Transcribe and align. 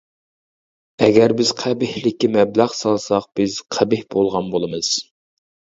ئەگەر 1.07 1.35
بىز 1.41 1.51
قەبىھلىككە 1.61 2.31
مەبلەغ 2.39 2.75
سالساق، 2.81 3.31
بىز 3.43 3.61
قەبىھ 3.77 4.05
بولغان 4.17 4.53
بولىمىز. 4.57 4.95